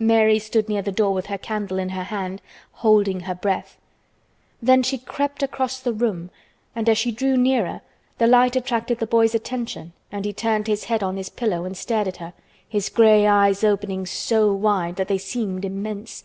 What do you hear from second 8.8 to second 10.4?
the boy's attention and he